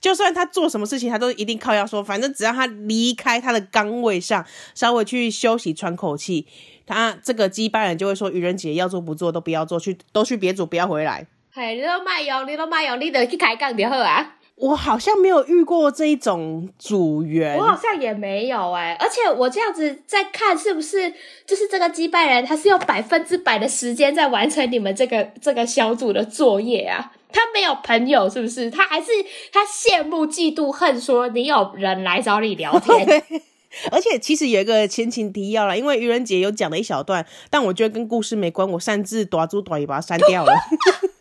[0.00, 4.42] 就算他做什么事情，他都一定靠要说，反正只要他离开他的岗位上，
[4.74, 6.46] 稍微去休息喘口气，
[6.86, 11.26] 他这个鸡掰人就会说愚人节要做不做都不要做，去都去别组不要回来。
[11.52, 14.35] 嘿，你都卖用，你都卖用，你得去开杠就好啊。
[14.56, 21.12] 我好像没有遇过这一种组员，我好像也没有哎、欸，而且我这样子在看，是不是
[21.46, 27.12] 就是这个击败人，他是用百分之百的时间在完成你们这个这个小组的作业啊？
[27.30, 28.70] 他没有朋友，是不是？
[28.70, 29.10] 他还是
[29.52, 33.22] 他羡慕、嫉妒、恨，说你有人来找你聊天。
[33.92, 40.52] 而且其实有一个前情提要啦，因为愚人节有讲了一小段，但我觉得跟故事没关，我擅自短租短也把它删掉了。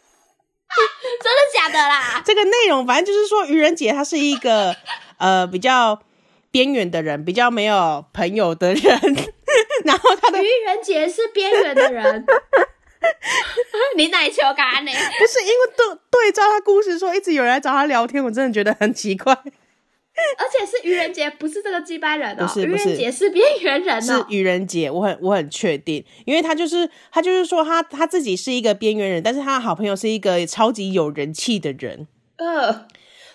[1.24, 2.22] 真的假的啦？
[2.26, 4.76] 这个内容反正就是说，愚人节他是一个
[5.18, 6.02] 呃比较
[6.52, 9.00] 边缘的人，比较没有朋友的人。
[9.86, 12.26] 然后他的愚人节是边缘的人，
[13.96, 14.92] 你奶球干呢？
[15.20, 19.38] 不是因为对对照他故事说，一直有人来找他聊天，我真的觉得很奇怪。
[20.40, 22.48] 而且是愚人节，不是这个祭拜人哦。
[22.48, 24.02] 不是，愚人节是边缘人哦。
[24.02, 32.08] 是愚人节，我很我很确定，因为他就是他就是说他他自己是一个边缘人，但是他的好朋友是一个超级有人气的人。
[32.38, 32.86] 呃，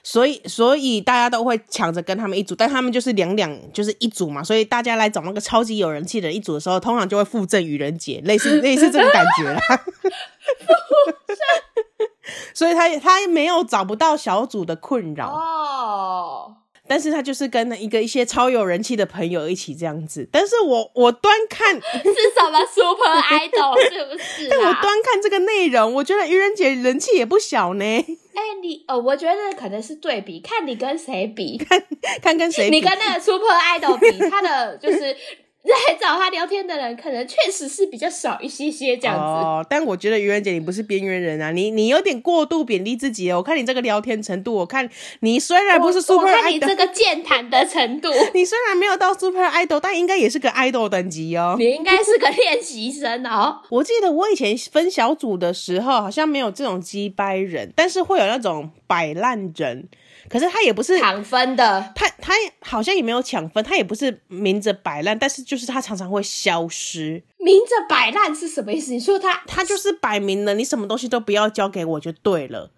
[0.02, 9.60] 所以所以大家都会抢着跟他们一组，但他们就是两两就是一组嘛，所以大家来找那个超级有人气的人一组的时候，通常就会附赠愚人节，类似类似这个感觉啦。
[12.54, 16.56] 所以他他没有找不到小组的困扰哦。
[16.90, 24.48] 但是他就是跟一个一些超有人气的朋友一起这样子，但是我我端看是什么 Super Idol 是不是？
[24.50, 27.84] 但我端看这个内容，我觉得愚人节人气也不小呢。
[28.34, 31.80] 哎、欸，你呃，我觉得可能是对比，看你跟谁比， 看
[32.20, 35.16] 看跟谁比，你跟那个 Super Idol 比，他的就是。
[35.70, 39.20] 来找他聊天的人，可能确实是比较少一些些这样子。
[39.20, 43.36] 哦，但我觉得愚人姐你不是边缘人啊，你你有点过度贬低自己哦。
[43.36, 44.88] 我看你这个聊天程度，我看
[45.20, 51.56] 你虽然不是 super idol，我看你这个健谈的程度， 你虽然没有到 super idol，但应该也是个 idol 等级哦。
[51.58, 53.60] 你应该是个练习生哦。
[53.68, 59.88] 我记得我以前分小组的时候，好像没有这种击掰人，但是会有那种摆烂人。
[60.30, 67.22] 可是他也不是抢分的，他他好像也没有抢分，他也不是明着摆烂，但是就是他常常会消失。
[67.38, 68.92] 明着摆烂是什么意思？
[68.92, 72.70] 你说他他就是摆明了，你什么东西都不要交给我就对了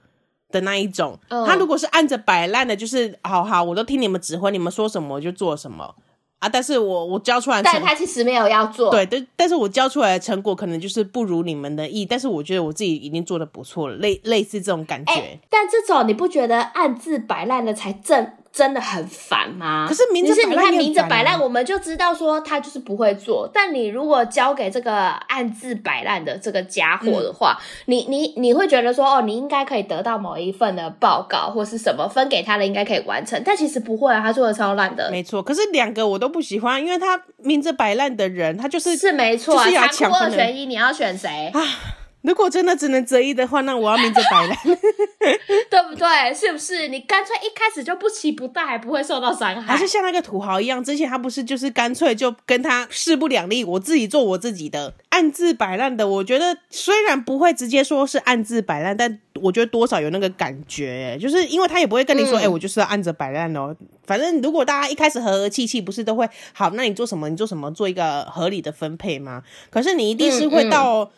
[0.51, 1.21] 的那一种。
[1.29, 5.95] 嗯、他如果是按着摆烂的，就是好好，我都听你们指挥，你们说什么我就做什么。
[6.43, 6.49] 啊！
[6.49, 15.13] 但是我我教出来，但他其实没有要做，对，但但是我教出来的成果可能就是不如你们的意，但是我觉得我自己已经做的不错了，类类似这种感觉。
[15.13, 18.33] 欸，但这种你不觉得暗自摆烂的才正？
[18.53, 19.87] 真的很烦吗？
[19.89, 23.49] 可是明着摆烂，你看明着摆烂，我们就知道说他就是不会做。
[23.53, 33.41] 但你如果交给这个暗自摆烂的这个家伙的话，嗯、你你你会觉得说哦，你应该可以得到某一份的报告或是什么分给他的，应该可以完成。
[33.43, 35.11] 但其实不会啊，他做的超烂的。
[35.11, 41.61] 没错，可是两个我都不喜欢，因为他明着摆烂的人，他就是是没错、啊，残酷二选一，你要选谁啊？
[42.23, 44.57] 如果真的只能择一的话，那我要明着摆烂，
[45.69, 46.33] 对不对？
[46.33, 46.87] 是不是？
[46.87, 49.75] 你干脆一开始就不期不待，还不会受到伤害。
[49.75, 56.07] 还是像那个土豪一样，之前他不是就是干脆就跟他势不两立，我自己做我自己的，暗自摆烂的。
[56.07, 63.75] 我觉得虽然不会直接说是暗自摆烂，但我觉得多少有那个感觉，就是因为他也不会跟你说，哎、嗯欸，我就是要暗着摆烂哦。
[64.07, 66.71] 反正如果大家一开始和和气气，不是都会好？
[66.71, 67.29] 那你做什么？
[67.29, 67.69] 你做什么？
[67.73, 69.43] 做一个合理的分配吗？
[69.71, 71.01] 可是你一定是会到。
[71.01, 71.11] 嗯嗯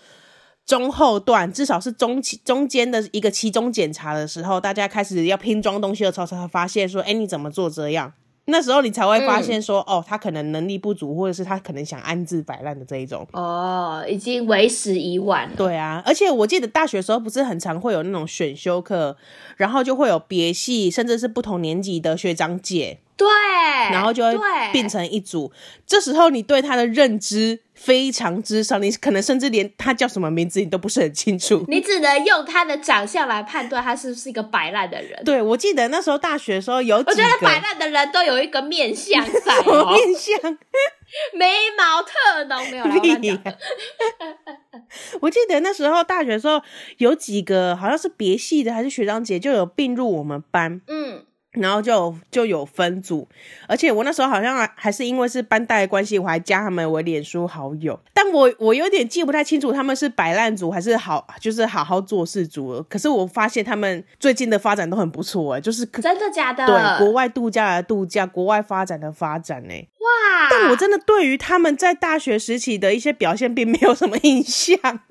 [0.67, 8.13] 中后段，至少是中期中间的一个期中检查的时候，大家开始要拼装东西的时候，才会发现说，哎，你怎么做这样？
[8.47, 13.27] 那时候你才会发现说，嗯、哦，他可能能力不足，或者是他可能想安置摆烂的这一种。
[13.33, 15.57] 哦，已经为时已晚了。
[15.57, 19.17] 对啊，而且我记得大学的时候不是很常会有那种选修课，
[19.57, 22.99] 然后就会有别系，甚至是不同年级的学长姐。
[23.17, 23.29] 对，
[23.93, 24.39] 然后就会
[24.73, 25.53] 变成一组。
[25.87, 31.65] 这时候你对他的认知非常之少，你可能甚至连他叫什么名字你都不是很清楚。
[31.69, 35.23] 你只能用他的长相来判断他是不是一个摆烂的人。
[35.25, 40.59] 对，我记得那时候大学的时候有几个，我觉得摆烂的人都有一个面相在哦， 面相，
[41.35, 43.55] 眉毛特浓，没有啦。
[45.21, 46.61] 我记得那时候大学的时候
[46.99, 50.81] 有几个，好像是别系的还是学长姐，就有并入我们班。
[50.89, 51.04] 嗯。
[51.55, 53.27] 然后就就有分组，
[53.69, 57.99] 而且我那时候好像还是因为是班代的关系，我还加他们为脸书好友。
[58.13, 62.85] 但我我有点记不太清楚他们是摆烂组还是好就是好好做事组。
[62.89, 66.67] 可是我发现他们最近的发展都很不错哎，就是真的假的？
[66.67, 69.87] 对，国外度假的度假，国外发展的发展哎。
[69.99, 70.49] 哇！
[70.51, 74.79] 但我真的对于他们在大学时期的一些表现并没有什么印象。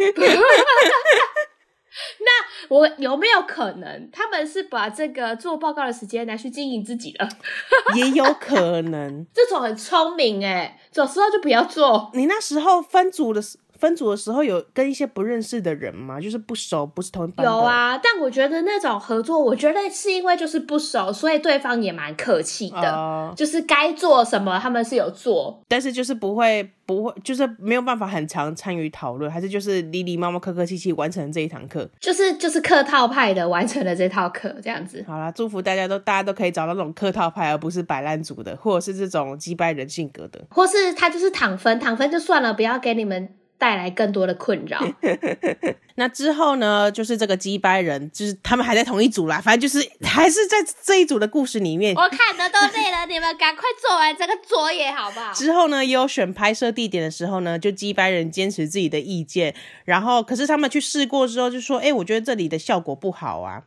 [2.19, 7.29] 那我有没有可能，他们是把这个做报告的时间拿去经营自己了？
[7.95, 12.09] 也有可能，这种很聪明哎，有时候就不要做。
[12.13, 13.57] 你那时候分组的时。
[13.83, 16.17] 分组的时候有跟一些不认识的人吗？
[16.17, 17.51] 就是不熟，不是同一班的。
[17.51, 22.77] 有啊，但我觉得那种合作，我觉得是因为就是不熟，所以对方也蛮客气的。
[22.79, 31.85] Uh, 就是该做什么，他们是有做，但是就是不会不会，就是没有办法很常参与讨论，还是就是礼礼貌貌、客客气气完成这一堂课。
[31.99, 35.03] 就是就是客套派的完成了这套课，这样子。
[35.05, 43.27] 好啦，祝福大家都大家都可以找到那种客套派，而不是摆烂组的，或者是这种击败人性格的，或是他就是躺分，躺分就算了，不要给你们。
[43.63, 44.77] 带来更多的困扰。
[45.95, 46.91] 那之后呢？
[46.91, 49.39] 就是这个击败人，就是他们还在同一组啦。
[49.39, 51.95] 反正就是还是在这一组的故事里面。
[51.95, 55.31] 我看的都累了，你们赶快做完这个作业好不好？
[55.33, 59.55] 之后呢，也有选拍摄地点的时候呢，就击败人坚持自己的意见。
[59.85, 63.63] 然后，可是他们去试过之后，就说：“哎、欸，我觉得这里的效果不好啊。”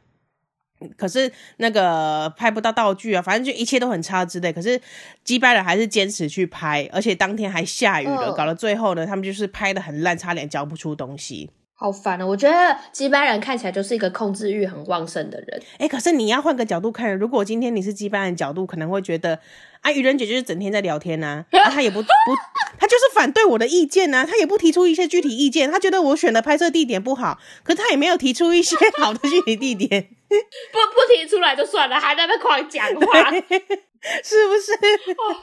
[0.96, 4.52] 可是那个拍不到道具啊，反正就一切都很差之类。
[4.52, 4.80] 可是
[5.24, 11.50] 击败了还是坚持去拍，而且当天还下雨了，搞到最后呢，他们就是拍的很烂，差点交不出东西。
[11.78, 12.26] 好烦哦！
[12.26, 15.62] 我觉得击败人看起来就是一个控制欲很旺盛的人。
[15.72, 19.38] 哎、欸，可是你要换个角度看，如果今天你是击败人角度，可能会觉得
[19.82, 22.08] 啊，愚人姐就是整天在聊天呐、啊，啊，他也不不，
[22.78, 33.30] 他就是反对我的意见呐、啊，他也不提出一些具体意见，他觉得我选的拍摄地点不好，可是他也没有提出一些 好的具体地点，不不提出来就算了，还在那狂讲话，
[34.24, 34.72] 是不是？
[35.12, 35.36] 哦，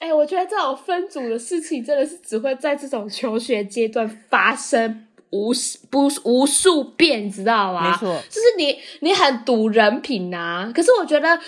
[0.00, 5.05] 哎、欸，我觉得这种分组的事情真的是只会在这种求学阶段发生。
[5.36, 5.52] 无
[5.90, 7.90] 不无数遍，你知道吗？
[7.90, 10.72] 没错，就是你你很赌人品呐、啊。
[10.74, 11.38] 可是我觉得，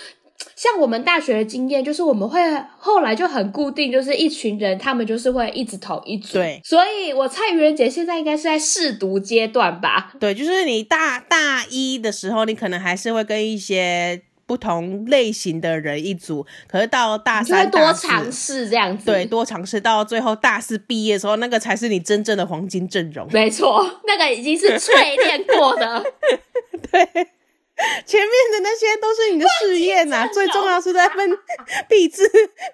[0.55, 2.39] 像我们大学的经验，就是我们会
[2.77, 6.33] 后来就很固定，就是一群人，他们就是会一直同一组。
[6.33, 10.13] 对，所以我猜愚人节现在应该是在试读阶段吧？
[10.19, 14.21] 对，就是你大大一的时候，你可能还是会跟一些。
[14.49, 23.27] 不同类型的人一组，可是到大三、大四，多尝试这样子，对，多尝试到最后大四毕业的时候，那个才是你真正的黄金阵容。
[23.31, 26.03] 没错，那个已经是淬炼过的。
[26.91, 27.27] 对。
[28.05, 31.29] 前面的那些都是你的试验呐，最重要是在分
[31.87, 32.23] 毕制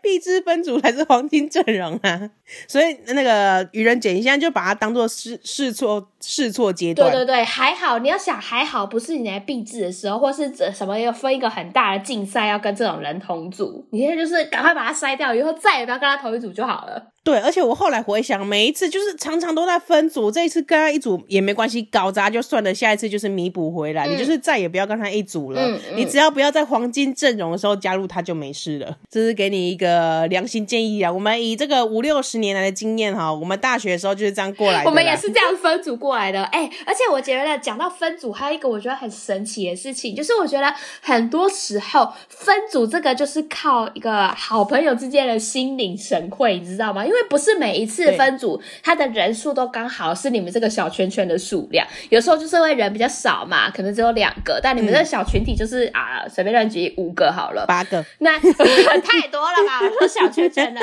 [0.01, 2.29] 毕制分组还是黄金阵容啊！
[2.67, 7.11] 所以那个愚人节，你现在就把它当做试试错试错阶段。
[7.11, 17.11] 对对对，还好，你要想还好，不是你来毕制的时候，或是什么要分一个很大的竞赛，要跟这种人同组，你现在就是赶快把它筛掉，以后再也不要跟他同一组就好了。
[17.25, 25.59] 对，而且我后来回想，每一次就是常常都在分组，这一次跟他一组也没关系，搞砸就算了，下一次就是弥补回来，嗯、你就是再也不要跟他一组了。
[25.59, 28.95] 嗯嗯、你只要不要在黄金阵容的时候加入他就没事了。
[29.09, 31.11] 这是给你一个良心建议啊！
[31.11, 34.89] 我们以这个五六十年来的经验哈，我们大学的时候就是这样过来的。
[34.89, 36.43] 我们也是这样分组过来的。
[36.43, 47.03] 哎、欸，而且我觉得讲到分组，还有一个我觉得很神奇的事情，就是我觉得很多时候分组这个就是靠一个好朋友之间的心领神会，你知道吗？
[47.03, 48.15] 因为不是每一次。
[48.15, 51.85] 分组，他的人数都刚好是你们这个小圈圈的数量。
[52.09, 59.81] 有时候就是会人比较少嘛，可能只有两个，但你们这个小群体就是、嗯、啊，随便乱举五个好了，八个，那 太多了吧？
[59.81, 60.79] 我说小圈圈的。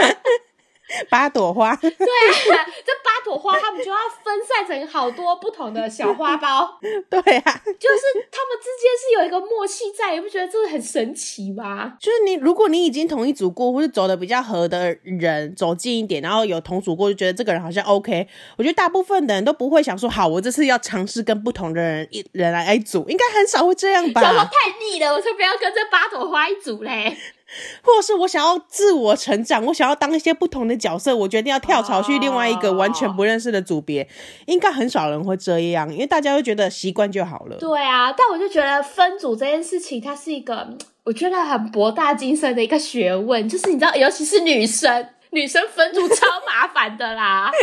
[1.10, 6.68] 八朵花，对啊，这八朵花他们就要分散成好多不同的小花苞。
[7.08, 11.94] 对啊，就是他们之间是有一个默契在，你不觉得这个很神奇吗？
[12.00, 18.26] 就是你，如果你已经同一组过，或是走的比较合的人走近一点，然后有同组过，就觉得这个人好像 OK。
[18.56, 24.20] 我觉得大部分的人都不会想说，好，我这次要尝试跟不同的人一人来一组，应该很少会这样吧？
[24.20, 27.16] 怎么太腻了，我才不要跟这八朵花一组嘞。
[27.82, 34.08] 或者是我想要自我成长，我想要当一些不同的角色，我决定要跳槽去另外一个完全不认识的组别，
[34.46, 37.56] 应该很少人会这样，因为大家会觉得习惯就好了。
[37.56, 40.68] 对啊，但我就觉得分组这件事情，它是一个
[41.04, 47.50] 我觉得很博大精深的一个学问，就是你知道，尤其是女生，女生分组超麻烦的啦。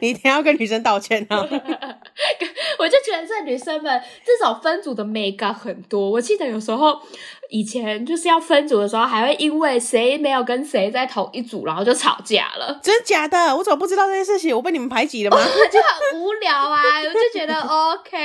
[0.00, 1.38] 你一定要跟女生道歉哦！
[2.80, 6.10] 我就觉得这女生们这种分组的美感很多。
[6.10, 7.00] 我记得有时候
[7.48, 12.78] 以前就是要分组的时候，还会因为谁没有跟谁在同一组，然后就吵架了。
[12.82, 13.56] 真假的？
[13.56, 14.54] 我怎么不知道这件事情？
[14.54, 15.38] 我被你们排挤了吗？
[15.72, 16.82] 就很无聊啊！
[17.00, 18.18] 我就觉得 OK，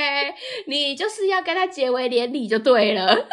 [0.66, 3.26] 你就是要跟他结为连理就对了。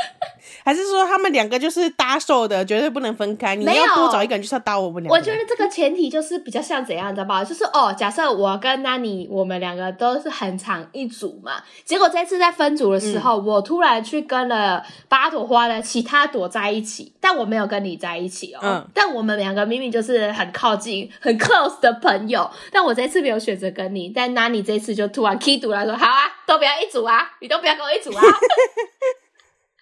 [0.63, 3.55] 还是说他们两个就是搭售的，绝对不能分开？
[3.55, 5.15] 你要多找一个人，就是要搭我们两个。
[5.15, 7.43] 我觉得这个前提就是比较像怎样，你知道吧？
[7.43, 18.59] 就是哦，假设我跟 Nani 我们两个都是很长一组嘛，结果这次在分组的时候，嗯、我突然去跟了八朵花的其他朵在一起，但我没有跟你在一起哦。
[18.61, 18.87] 嗯。
[18.93, 28.21] 但我们两个明明就是很靠近、很 close 的朋友，但我这次没有选择跟你，但 Nani 这次就突然 key 读来说：“好啊，都不要一组啊，你都不要跟我一组啊。”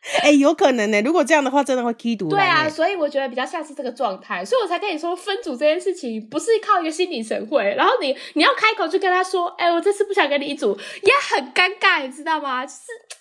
[0.24, 1.02] 哎、欸，有可能呢、欸。
[1.04, 2.30] 如果这样的话，真的会踢毒。
[2.30, 12.66] 对啊，所以我觉得比较像是这个状态，所以我才跟你说分组这件事情不是靠一个心领神会，然后你你要开口去跟他说，哎、欸，我这次不想跟你一组，也很尴尬，你知道吗？
[12.66, 12.78] 就是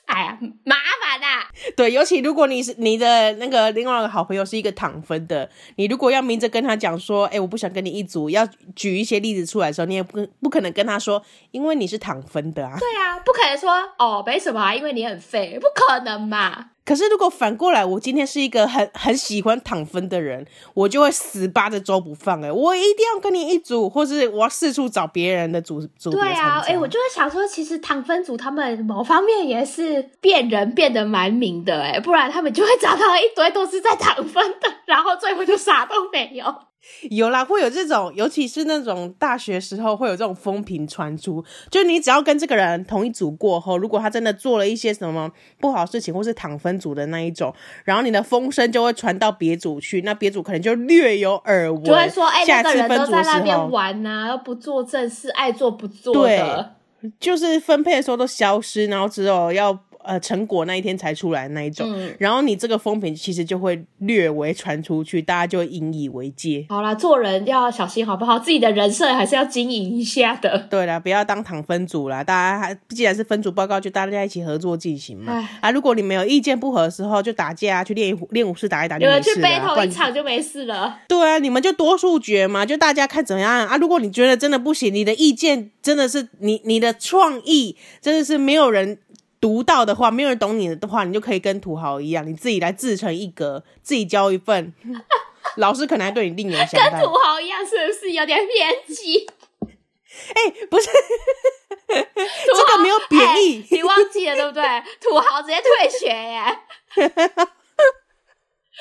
[0.09, 1.47] 哎呀，麻烦啊。
[1.77, 12.77] 对，尤其如果你是你的那个另外一个好朋友是一个躺分的，你如果要明着跟他讲说，哎、欸，我不想跟你一组，要举一些例子出来的时候，你也不不可能跟他说，因为你是躺分的啊。
[12.79, 16.71] 对啊，不可能说哦，没什么啊，因为你很废，不可能嘛。
[16.89, 22.49] 可是，如果反过来，我今天是一个很很喜欢躺分的人，我就会死扒着周不放、欸。
[22.49, 26.11] 哎，我一定要跟你一组，或是我要四处找别人的组组。
[26.11, 36.47] 对啊，哎、我就会想说，其实躺分组他们某方面也是变人变得蛮明的、欸，哎，不然他们就会找到一堆都是在躺分的，然后最后就啥都没有。
[37.11, 47.53] 有啦，会有这种，尤其是那种大学时候会有这种风评传出，就你只要跟这个人同一组过后，如果他真的做了一些什么不好事情，或是躺分组的那一种，
[47.85, 59.79] 然后你的风声就会传到别组去，那别组可能就略有耳闻，就会说，哎、欸，那个人都在那边玩呐、啊，又不做正事，爱做不做的，对，就是分配的时候都消失，然后只有要。
[60.05, 66.65] 呃，成果那一天才出来的那一种，嗯，然后你这个风评其实就会略微传出去，大家就会引以为戒。
[66.69, 68.39] 好啦，做人要小心好不好？
[68.39, 70.67] 自己的人设还是要经营一下的。
[70.71, 75.47] 对啦，不要当躺分组啦，大家还既然是分组报告，就大家一起合作进行嘛。
[75.61, 79.19] 啊，如果你没有意见不合的时候，就打架，去练练武士打一打就没事了。
[79.19, 80.99] 有人去 battle 一场就没事了。
[81.07, 83.77] 对啊，你们就多数决嘛，就大家看怎么样啊。
[83.77, 88.97] 如果你觉得真的不行，你的意见真的是你你的创意真的是没有人。
[89.41, 94.73] 读到的话，没有人懂你的话，你就可以跟土豪一样，你自己来自成一格， 自己交一份。
[95.57, 96.91] 老师可能还对你另眼相待。
[96.91, 99.27] 跟土豪一样，是不是有点偏激？
[100.35, 100.89] 哎、欸，不是，
[101.87, 104.63] 这个没有贬义、欸，你忘记了对不对？
[105.01, 106.59] 土豪直接退学耶！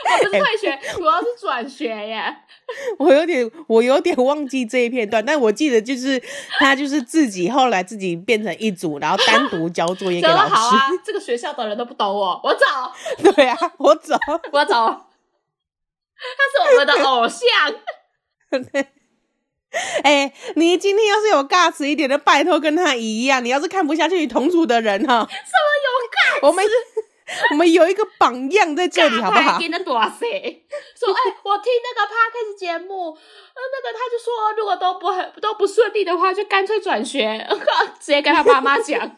[0.05, 2.35] 我不是退学，我要是转学耶。
[2.99, 6.21] 我有点，我有点忘记这一片段，但我记得就是
[6.59, 10.53] 他就是自己后来自己变成一组，然后单独交作业 给老师。
[10.53, 12.65] 好啊，这个学校的人都不懂我，我走。
[13.31, 14.15] 对啊，我走，
[14.51, 14.73] 我走。
[16.17, 17.47] 他是我们的偶像。
[20.03, 23.43] 哎、欸，你今天要是有尬词一点的，拜托跟他一样。
[23.43, 26.45] 你要是看不下去，你同组的人哈，什么有尬词？
[26.45, 26.71] 我们是。
[27.51, 29.59] 我们有一个榜样在这里，好不好？
[29.59, 37.45] 说，哎，我听那个 podcast 节目，呃，那个他就说，如果都不很都不顺利的话，就干脆转学，
[37.99, 39.17] 直接跟他爸妈讲，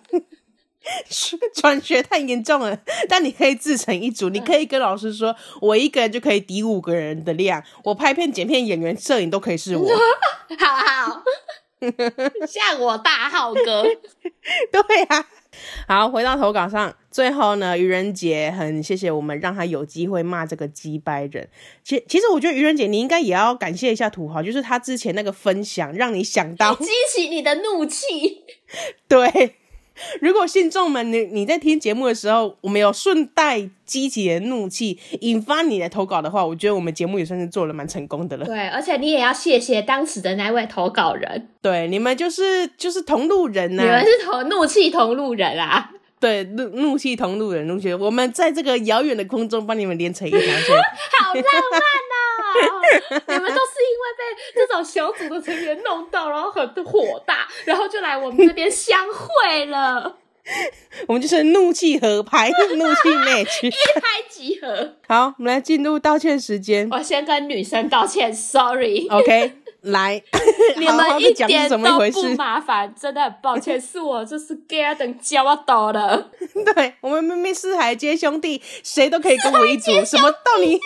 [1.54, 2.80] 转学太严重了。
[3.08, 9.88] 但你可以自成一组，你可以跟老师说，我一个人就可以抵五个人的量，我拍片、剪片、演员、摄影都可以是我。
[10.58, 11.24] 好好，
[12.48, 13.84] 像我大浩哥，
[14.72, 15.28] 对啊。
[15.88, 21.50] 好，回到投稿上，最后呢，愚人节很谢谢我们，让他有机会骂这个鸡掰人。
[21.84, 28.06] 其其实，我觉得愚人节你应该也要感谢一下土豪，就是他之前那个分享，让你想到激起你的怒气。
[29.10, 29.56] 对。
[30.22, 38.46] 如果信众们，你你在听节目的时候，我们有顺带激起你的怒气，引发你的投稿的话，我觉得我们节目也算是做了蛮成功的了。
[38.46, 41.48] 对，而且你也要谢谢当时的那位投稿人。
[41.62, 45.92] 对，你们就是就是同路人呐、啊，你们是同怒气同路人啊。
[46.20, 50.52] 对，怒怒气同路人，怒气，我们在这个遥远的空中帮你们连成一条线，
[51.22, 53.22] 好浪漫哦！
[53.28, 54.22] 你们都是因为被
[54.56, 60.18] 这种小组的成员弄到，然后很火大，然后就来我们这边相会了。
[61.08, 64.96] 我们就是怒气合拍，怒气 match，一拍即合。
[65.08, 66.90] 好，我们来进入道歉时间。
[66.90, 69.08] 我先跟女生道歉，sorry。
[69.10, 69.54] OK。
[69.82, 70.22] 来，
[70.78, 76.30] 你们一点都不麻烦，真的很抱歉，是我就是给他等教我倒了。
[76.76, 80.80] 对，我们明明是海街兄弟，谁都可以跟我一组，什么到你，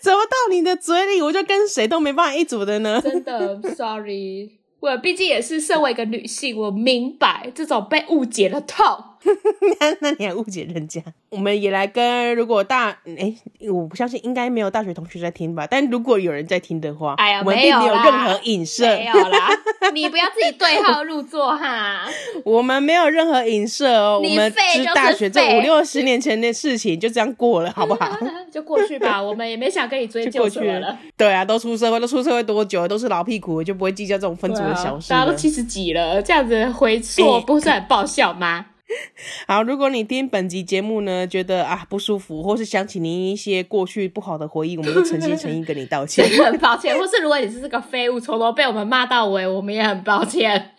[0.00, 3.00] 怎么到你的嘴里，我就跟谁都没办法一组的呢？
[3.02, 8.84] 真的，sorry，我毕竟也是身为一个女性，我明白这种被误解的痛。
[9.80, 11.02] 那 那你还误解人家？
[11.30, 15.66] 我们也来跟如果大哎、欸，我不相信应该没有大学同学在听吧？
[15.68, 19.48] 但如果有人在听的话，哎呀，我们并没有任何影射，没有啦，
[19.92, 22.06] 你不要自己对号入座哈。
[22.44, 28.16] 我们没有任何影射哦，我们是大学这五六十年前的事情就这样过了，好不好？
[28.50, 30.96] 就过去吧，我们也没想跟你追究什么了。
[31.16, 35.16] 对啊，都出社会，都出社会多久，都是老屁股，就不会计较这种分组的小事，啊。
[35.16, 38.66] 大家都七十几了，这样子回错不是很爆笑吗？
[39.48, 46.96] 好，如果你听本集节目呢，觉得啊不舒服，或是想起您一些过去不好的回忆，我们都诚心诚意跟你道歉， 很抱歉。
[46.96, 50.72] 或是如果你是这个废物，从头被我们骂到尾，我们也很抱歉。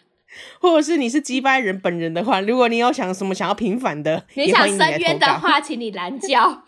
[0.59, 6.63] 或者是你是击败人本人的话，如果你有想什么想要平反的， 你想申冤的话，请你拦轿。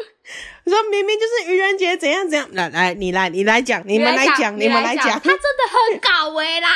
[0.66, 5.40] 说明明就是愚人节怎样怎样，来来你来你来讲，你们来讲，你们来讲，他真的
[5.92, 6.68] 很搞味啦。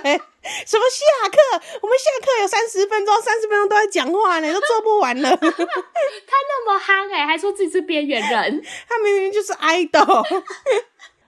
[0.00, 0.20] 对，
[0.66, 1.64] 什么下课？
[1.80, 5.30] 我们下课有三十分钟，三十分钟都在讲话呢，都做不完了。
[5.36, 10.22] 他那么憨哎、欸，还说自己是边缘人， 他明明就是 idol。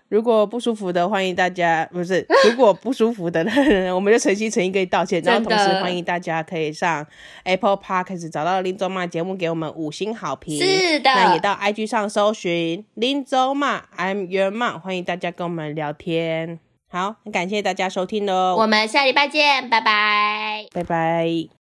[0.08, 5.20] 如果不舒服的，欢迎大家不是，如果不舒服的人，我们就诚心诚意跟你道歉。
[5.22, 7.04] 然后同时欢迎大家可以上
[7.42, 10.58] Apple Park 开始找到林州骂节目，给我们五星好评。
[10.62, 16.65] 是的，那也到 IG 上搜寻林州骂，I'm your mom，欢迎大家跟我们聊天。
[16.88, 21.48] 好，很感谢大家收听喽，我们下礼拜见，拜拜，拜拜。